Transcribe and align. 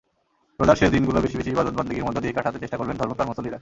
রোজার 0.59 0.79
শেষ 0.79 0.89
দিনগুলো 0.95 1.17
বেশি 1.23 1.35
বেশি 1.39 1.49
ইবাদত-বন্দেগির 1.55 2.05
মধ্য 2.07 2.17
দিয়েই 2.23 2.35
কাটাতে 2.37 2.57
চেষ্টা 2.63 2.77
করবেন 2.79 2.95
ধর্মপ্রাণ 3.01 3.27
মুসল্লিরা। 3.29 3.59